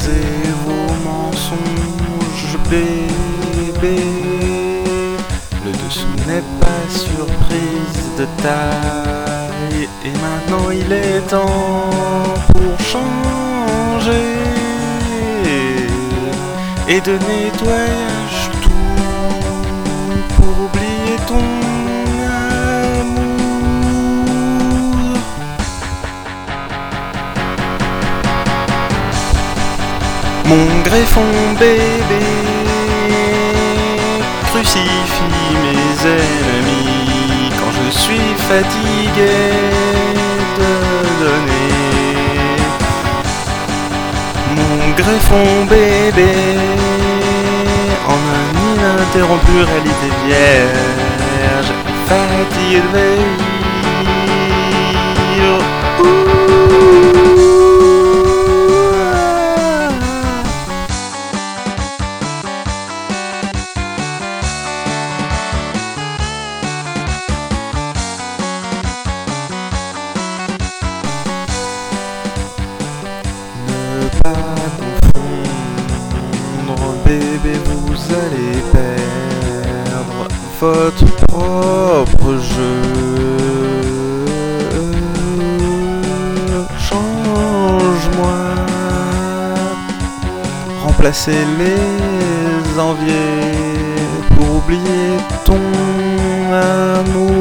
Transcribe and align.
Posez 0.00 0.12
vos 0.64 0.94
mensonges, 1.04 2.58
bébé. 2.70 3.96
Le 5.64 5.72
dessous 5.72 6.16
n'est 6.26 6.46
pas 6.58 6.84
surprise 6.88 8.04
de 8.18 8.26
taille. 8.42 9.88
Et 10.04 10.12
maintenant 10.24 10.70
il 10.70 10.90
est 10.90 11.20
temps 11.28 11.90
pour 12.54 12.80
changer. 12.80 14.38
Et 16.88 17.00
de 17.02 17.12
nettoyage 17.12 18.50
tout 18.62 18.70
pour 20.34 20.54
oublier 20.64 21.16
ton 21.28 21.79
Mon 30.50 30.82
greffon 30.82 31.30
bébé 31.60 32.26
crucifie 34.46 35.54
mes 35.62 36.08
ennemis 36.10 37.52
quand 37.56 37.70
je 37.70 37.90
suis 37.96 38.34
fatigué 38.48 39.30
de 40.58 40.72
donner. 41.22 41.70
Mon 44.56 44.90
greffon 44.96 45.66
bébé 45.66 46.34
en 48.08 48.20
un 48.40 48.50
ininterrompu 48.72 49.56
réalité 49.70 50.08
vierge, 50.26 51.72
fatigué 52.08 52.80
de 52.80 52.98
veille. 52.98 53.69
Vous 77.90 78.14
allez 78.14 78.56
perdre 78.72 80.28
votre 80.60 81.06
propre 81.26 82.30
jeu. 82.38 82.82
Change-moi, 86.78 88.38
remplacer 90.84 91.40
les 91.58 92.78
enviés 92.78 93.54
pour 94.34 94.48
oublier 94.56 95.10
ton 95.44 95.62
amour. 96.52 97.40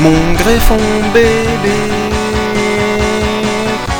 Mon 0.00 0.20
greffon 0.34 0.80
bébé 1.14 2.13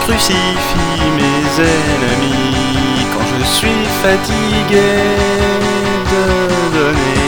crucifie 0.07 1.01
mes 1.17 1.63
ennemis 1.63 3.07
quand 3.13 3.27
je 3.33 3.45
suis 3.45 3.85
fatigué 4.03 4.93
de 6.13 6.25
donner. 6.77 7.25